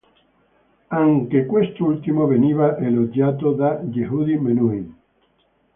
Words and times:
Anche 0.87 1.45
quest'ultimo 1.45 2.25
veniva 2.25 2.75
elogiato 2.79 3.51
da 3.51 3.79
Yehudi 3.83 4.35
Menuhin. 4.35 4.95